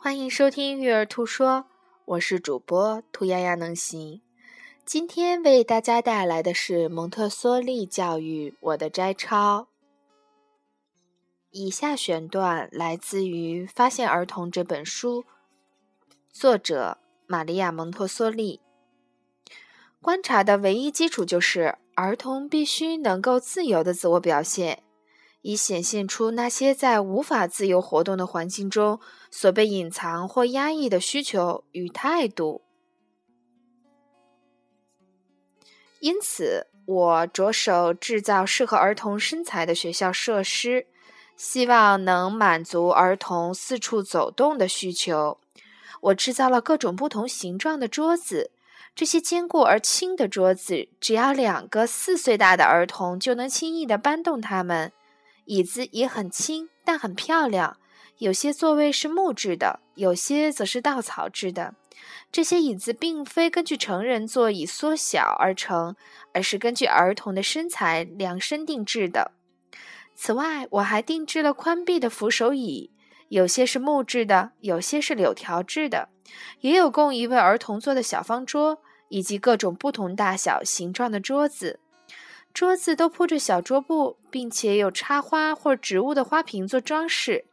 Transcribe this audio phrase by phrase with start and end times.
[0.00, 1.48] 欢迎收听《育儿兔说》，
[2.04, 4.22] 我是主播兔丫丫能行。
[4.84, 9.66] 今天为大家带来的是蒙特梭利教育我的摘抄。
[11.50, 15.24] 以下选段来自于《发现儿童》这本书，
[16.30, 18.60] 作者玛利亚·蒙特梭利。
[20.00, 24.84] 观察的唯一基础就是，儿童必须能够自由的自我表现。
[25.42, 32.62] 以显现出那些在无法自由活动的环境中所被隐藏或压抑的需求与态度。
[36.00, 40.86] 因此，我着手制造适合儿童身材的学校设施，
[41.36, 45.38] 希望能满足儿童四处走动的需求。
[46.02, 48.52] 我制造了各种不同形状的桌子，
[48.94, 54.92] 这些坚固而轻的桌子，只要两个四岁大的儿童就能轻易地搬动它们。
[55.48, 57.78] 椅子也很轻，但很漂亮。
[58.18, 61.74] 有些座位是木质的，有些则是稻草制的。
[62.30, 65.96] 这些椅子并非根据成人座椅缩小而成，
[66.34, 69.32] 而是根据儿童的身材量身定制的。
[70.14, 72.90] 此外，我还定制了宽臂的扶手椅，
[73.28, 76.10] 有些是木质的，有些是柳条制的，
[76.60, 81.80] 也有供一位儿童坐的小方桌，以及各种不同大小、形状的桌子。
[82.58, 87.44] 桌子都铺着小桌布，并且有插花或植物的花瓶做装饰。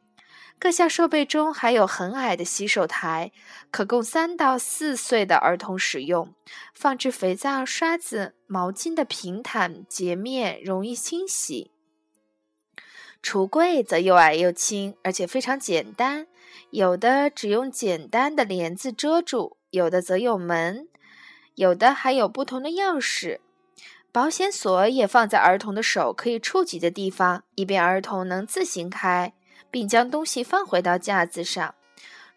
[0.57, 3.31] 各项设备中还有很矮的洗手台，
[3.69, 6.33] 可供三到四岁的儿童使用，
[6.73, 11.69] 放置肥皂、刷子、毛巾的平坦洁面，容易清洗。
[13.21, 16.25] 橱柜则又矮又轻，而且非常简单，
[16.71, 20.87] 有的只用简单的帘子遮住，有的则有门，
[21.53, 23.41] 有的还有不同的钥匙。
[24.15, 29.33] 保险锁也放在儿童的手可以触及的地方，以便儿童能自行开，
[29.69, 31.75] 并将东西放回到架子上。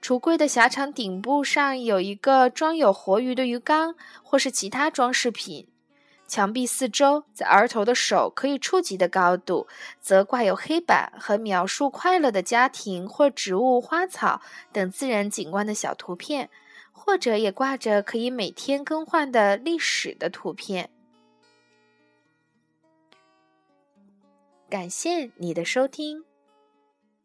[0.02, 5.68] 橱柜的狭长顶部上有一个装有活鱼的鱼缸，或是其他装饰品。
[6.26, 9.68] 墙壁四周，在儿童的手可以触及的高度，
[10.00, 14.40] 则挂有黑板和描述快乐的家庭或植物、花草
[14.72, 16.50] 等自然景观的小图片，
[16.90, 20.90] 或者也挂着可以每天更换的历史的图片。
[24.68, 26.27] 感谢你的收听。